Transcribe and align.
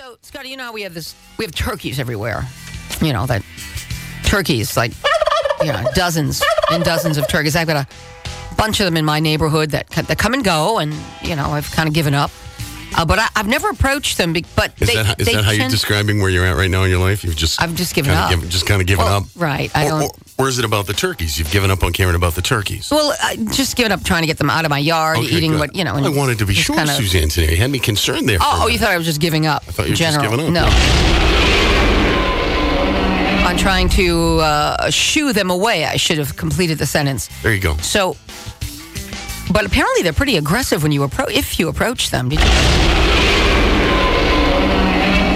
So, 0.00 0.16
Scotty, 0.22 0.48
you 0.48 0.56
know 0.56 0.64
how 0.64 0.72
we 0.72 0.80
have 0.80 0.94
this? 0.94 1.14
We 1.36 1.44
have 1.44 1.54
turkeys 1.54 1.98
everywhere. 2.00 2.46
You 3.02 3.12
know 3.12 3.26
that 3.26 3.42
turkeys, 4.24 4.74
like 4.74 4.92
you 5.60 5.66
know, 5.70 5.84
dozens 5.94 6.42
and 6.72 6.82
dozens 6.82 7.18
of 7.18 7.28
turkeys. 7.28 7.54
I've 7.54 7.66
got 7.66 7.84
a 7.86 8.54
bunch 8.56 8.80
of 8.80 8.86
them 8.86 8.96
in 8.96 9.04
my 9.04 9.20
neighborhood 9.20 9.72
that 9.72 9.90
that 9.90 10.16
come 10.16 10.32
and 10.32 10.42
go, 10.42 10.78
and 10.78 10.94
you 11.20 11.36
know, 11.36 11.50
I've 11.50 11.70
kind 11.72 11.86
of 11.86 11.94
given 11.94 12.14
up. 12.14 12.30
Uh, 12.96 13.04
but 13.04 13.18
I, 13.18 13.28
I've 13.36 13.46
never 13.46 13.68
approached 13.68 14.16
them. 14.16 14.32
be- 14.32 14.46
But 14.56 14.72
Is 14.80 14.88
they, 14.88 14.94
that, 14.96 15.04
how- 15.06 15.14
is 15.18 15.26
they 15.26 15.34
that 15.34 15.44
how 15.44 15.50
you're 15.52 15.68
describing 15.68 16.20
where 16.22 16.30
you're 16.30 16.46
at 16.46 16.56
right 16.56 16.70
now 16.70 16.82
in 16.84 16.90
your 16.90 16.98
life? 16.98 17.22
You've 17.22 17.36
just 17.36 17.60
I've 17.60 17.74
just 17.74 17.94
given 17.94 18.10
up. 18.12 18.30
given- 18.30 18.48
just 18.48 18.64
kind 18.66 18.80
of 18.80 18.86
given 18.86 19.04
Well, 19.04 19.18
up. 19.18 19.24
right, 19.36 19.70
I 19.76 19.84
Or- 19.84 19.88
don't- 19.90 20.02
Or, 20.04 20.10
or 20.40 20.48
is 20.48 20.58
it 20.58 20.64
about 20.64 20.86
the 20.86 20.92
turkeys? 20.94 21.38
You've 21.38 21.50
given 21.50 21.70
up 21.70 21.82
on 21.84 21.92
caring 21.92 22.14
about 22.14 22.34
the 22.34 22.42
turkeys. 22.42 22.90
Well, 22.90 23.14
I 23.22 23.36
just 23.52 23.76
given 23.76 23.92
up 23.92 24.02
trying 24.02 24.22
to 24.22 24.26
get 24.26 24.38
them 24.38 24.48
out 24.50 24.64
of 24.64 24.70
my 24.70 24.78
yard, 24.78 25.18
Okay, 25.18 25.26
eating 25.28 25.52
good. 25.52 25.60
what 25.60 25.76
you 25.76 25.84
know. 25.84 25.94
And 25.94 26.06
I 26.06 26.08
wanted 26.08 26.38
to 26.38 26.46
be 26.46 26.54
sure, 26.54 26.74
kinda- 26.76 26.92
Suzanne. 26.94 27.28
Today, 27.28 27.50
you 27.52 27.56
had 27.58 27.70
me 27.70 27.78
concerned 27.78 28.28
there. 28.28 28.38
for 28.38 28.44
Oh, 28.46 28.60
oh, 28.64 28.68
you 28.68 28.78
thought 28.78 28.90
I 28.90 28.96
was 28.96 29.06
just 29.06 29.20
giving 29.20 29.46
up? 29.46 29.62
I 29.68 29.72
thought 29.72 29.82
you 29.86 29.90
were 29.90 29.92
in 29.92 29.96
just 29.96 30.18
general. 30.18 30.36
giving 30.38 30.56
up. 30.56 30.68
No. 30.70 30.70
On 33.48 33.56
trying 33.56 33.88
to 33.90 34.38
uh, 34.40 34.90
shoo 34.90 35.32
them 35.32 35.50
away, 35.50 35.84
I 35.84 35.96
should 35.96 36.18
have 36.18 36.36
completed 36.36 36.78
the 36.78 36.86
sentence. 36.86 37.28
There 37.42 37.52
you 37.52 37.60
go. 37.60 37.76
So, 37.78 38.16
but 39.52 39.66
apparently 39.66 40.02
they're 40.02 40.12
pretty 40.12 40.36
aggressive 40.36 40.82
when 40.82 40.92
you 40.92 41.02
approach. 41.02 41.32
If 41.32 41.58
you 41.58 41.68
approach 41.68 42.10
them, 42.10 42.28
did 42.28 42.38
you? 42.38 42.46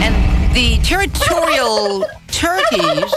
And 0.05 0.55
the 0.55 0.79
territorial 0.85 2.07
turkeys 2.29 3.13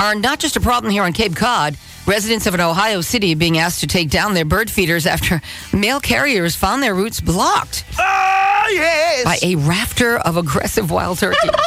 are 0.00 0.14
not 0.14 0.38
just 0.40 0.56
a 0.56 0.60
problem 0.60 0.90
here 0.90 1.02
on 1.04 1.12
Cape 1.12 1.36
Cod. 1.36 1.76
Residents 2.06 2.46
of 2.46 2.54
an 2.54 2.60
Ohio 2.60 3.02
city 3.02 3.34
being 3.34 3.58
asked 3.58 3.80
to 3.80 3.86
take 3.86 4.08
down 4.10 4.34
their 4.34 4.44
bird 4.46 4.70
feeders 4.70 5.06
after 5.06 5.40
mail 5.72 6.00
carriers 6.00 6.56
found 6.56 6.82
their 6.82 6.94
routes 6.94 7.20
blocked 7.20 7.84
Ah, 7.98 8.66
yes. 8.70 9.24
by 9.24 9.38
a 9.42 9.54
rafter 9.56 10.16
of 10.16 10.36
aggressive 10.36 10.90
wild 10.90 11.18
turkeys. 11.18 11.50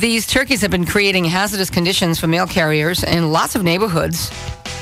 These 0.00 0.26
turkeys 0.26 0.60
have 0.62 0.70
been 0.70 0.86
creating 0.86 1.24
hazardous 1.26 1.68
conditions 1.70 2.18
for 2.18 2.26
mail 2.26 2.46
carriers 2.46 3.04
in 3.04 3.30
lots 3.32 3.54
of 3.54 3.62
neighborhoods. 3.62 4.30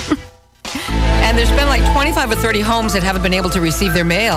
and 0.75 1.37
there's 1.37 1.51
been 1.51 1.67
like 1.69 1.83
25 1.93 2.31
or 2.31 2.35
30 2.37 2.61
homes 2.61 2.93
that 2.95 3.03
haven't 3.03 3.23
been 3.23 3.35
able 3.35 3.51
to 3.51 3.61
receive 3.61 3.93
their 3.95 4.05
mail 4.05 4.37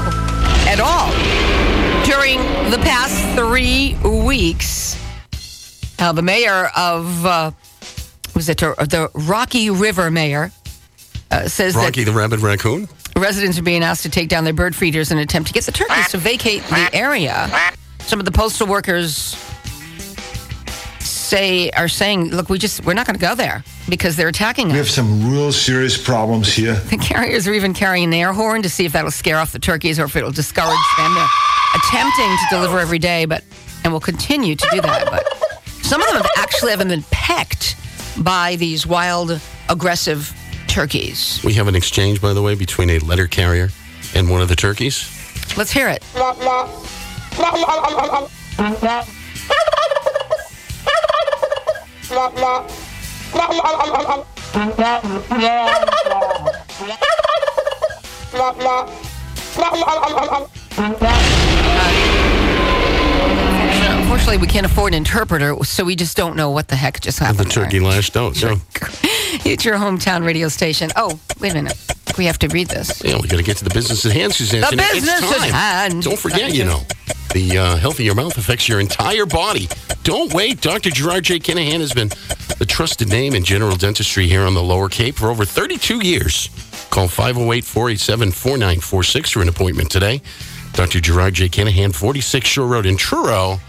at 0.67 0.79
all 0.79 1.11
during 2.03 2.39
the 2.71 2.77
past 2.83 3.23
three 3.37 3.95
weeks. 4.25 4.97
Now, 5.99 6.11
the 6.11 6.21
mayor 6.21 6.69
of, 6.75 7.25
uh, 7.25 7.51
was 8.35 8.49
it 8.49 8.61
uh, 8.61 8.73
the 8.75 9.09
Rocky 9.13 9.69
River 9.69 10.11
mayor, 10.11 10.51
uh, 11.31 11.47
says 11.47 11.73
that 11.73 11.83
Rocky 11.83 12.03
the 12.03 12.11
Rabbit 12.11 12.41
Raccoon? 12.41 12.87
Residents 13.17 13.57
are 13.57 13.63
being 13.63 13.83
asked 13.83 14.03
to 14.03 14.09
take 14.09 14.27
down 14.27 14.43
their 14.43 14.53
bird 14.53 14.75
feeders 14.75 15.11
in 15.11 15.17
an 15.17 15.23
attempt 15.23 15.47
to 15.47 15.53
get 15.53 15.63
the 15.63 15.71
turkeys 15.71 16.09
to 16.09 16.17
vacate 16.17 16.63
the 16.63 16.89
area. 16.93 17.49
Some 17.99 18.19
of 18.19 18.25
the 18.25 18.31
postal 18.31 18.67
workers 18.67 19.37
say 20.99 21.69
are 21.71 21.87
saying, 21.87 22.29
"Look, 22.31 22.49
we 22.49 22.59
just 22.59 22.83
we're 22.85 22.93
not 22.93 23.07
going 23.07 23.17
to 23.17 23.25
go 23.25 23.33
there 23.33 23.63
because 23.87 24.17
they're 24.17 24.27
attacking 24.27 24.67
us." 24.67 24.73
We 24.73 24.77
have 24.79 24.89
some 24.89 25.31
real 25.31 25.51
serious 25.53 25.97
problems 25.97 26.53
here. 26.53 26.75
The 26.89 26.97
carriers 26.97 27.47
are 27.47 27.53
even 27.53 27.73
carrying 27.73 28.05
an 28.05 28.13
air 28.13 28.33
horn 28.33 28.61
to 28.63 28.69
see 28.69 28.85
if 28.85 28.91
that'll 28.91 29.11
scare 29.11 29.37
off 29.37 29.53
the 29.53 29.59
turkeys 29.59 29.97
or 29.97 30.05
if 30.05 30.15
it'll 30.15 30.31
discourage 30.31 30.77
them. 30.97 31.13
They're 31.15 31.27
attempting 31.75 32.29
to 32.29 32.45
deliver 32.51 32.79
every 32.79 32.99
day, 32.99 33.25
but 33.25 33.43
and 33.83 33.93
will 33.93 34.01
continue 34.01 34.55
to 34.55 34.67
do 34.71 34.81
that. 34.81 35.09
But 35.09 35.25
some 35.85 36.01
of 36.01 36.07
them 36.07 36.17
have 36.17 36.29
actually 36.37 36.71
haven't 36.71 36.87
been 36.87 37.03
pecked 37.11 37.75
by 38.17 38.55
these 38.55 38.87
wild, 38.87 39.39
aggressive 39.69 40.35
turkeys. 40.67 41.39
We 41.43 41.53
have 41.53 41.67
an 41.67 41.75
exchange, 41.75 42.19
by 42.19 42.33
the 42.33 42.41
way, 42.41 42.55
between 42.55 42.89
a 42.89 42.97
letter 42.99 43.27
carrier 43.27 43.69
and 44.15 44.27
one 44.27 44.41
of 44.41 44.49
the 44.49 44.55
turkeys. 44.55 45.07
Let's 45.55 45.71
hear 45.71 45.87
it. 45.87 46.03
We 64.39 64.47
can't 64.47 64.65
afford 64.65 64.93
an 64.93 64.97
interpreter, 64.97 65.55
so 65.63 65.83
we 65.85 65.95
just 65.95 66.17
don't 66.17 66.35
know 66.35 66.51
what 66.51 66.67
the 66.67 66.75
heck 66.75 66.99
just 66.99 67.19
happened. 67.19 67.47
The 67.47 67.53
turkey 67.53 67.79
lashed 67.79 68.17
out. 68.17 68.35
So, 68.35 68.55
there. 68.55 68.89
It's 69.43 69.65
your 69.65 69.75
hometown 69.75 70.25
radio 70.25 70.47
station. 70.47 70.91
Oh, 70.95 71.19
wait 71.39 71.51
a 71.51 71.55
minute. 71.55 71.77
We 72.17 72.25
have 72.25 72.39
to 72.39 72.47
read 72.47 72.67
this. 72.69 73.03
yeah, 73.03 73.19
we 73.21 73.27
got 73.27 73.37
to 73.37 73.43
get 73.43 73.57
to 73.57 73.63
the 73.65 73.69
business 73.73 74.05
at 74.05 74.13
hand, 74.13 74.33
Suzanne. 74.33 74.61
The 74.61 74.77
business 74.77 75.21
at 75.21 75.49
hand. 75.51 76.03
Don't 76.03 76.17
forget, 76.17 76.53
you 76.53 76.63
know, 76.63 76.79
the 77.33 77.57
uh, 77.57 77.75
health 77.75 77.95
of 77.95 78.05
your 78.05 78.15
mouth 78.15 78.37
affects 78.37 78.69
your 78.69 78.79
entire 78.79 79.25
body. 79.25 79.67
Don't 80.03 80.33
wait. 80.33 80.61
Dr. 80.61 80.89
Gerard 80.89 81.25
J. 81.25 81.39
Kinahan 81.39 81.79
has 81.81 81.93
been 81.93 82.09
the 82.57 82.65
trusted 82.65 83.09
name 83.09 83.35
in 83.35 83.43
general 83.43 83.75
dentistry 83.75 84.27
here 84.27 84.43
on 84.43 84.53
the 84.53 84.63
Lower 84.63 84.87
Cape 84.89 85.15
for 85.15 85.29
over 85.29 85.43
32 85.43 86.05
years. 86.05 86.49
Call 86.89 87.07
508 87.07 87.65
487 87.65 88.31
4946 88.31 89.31
for 89.31 89.41
an 89.41 89.49
appointment 89.49 89.91
today. 89.91 90.21
Dr. 90.73 91.01
Gerard 91.01 91.33
J. 91.33 91.49
Kinahan, 91.49 91.93
46 91.93 92.47
Shore 92.47 92.67
Road 92.67 92.85
in 92.85 92.95
Truro. 92.97 93.59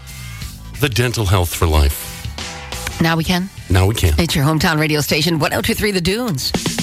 The 0.79 0.89
dental 0.89 1.25
health 1.25 1.53
for 1.55 1.65
life. 1.65 3.01
Now 3.01 3.17
we 3.17 3.23
can. 3.23 3.49
Now 3.69 3.87
we 3.87 3.95
can. 3.95 4.13
It's 4.19 4.35
your 4.35 4.45
hometown 4.45 4.79
radio 4.79 5.01
station, 5.01 5.39
1023 5.39 5.91
The 5.91 6.01
Dunes. 6.01 6.76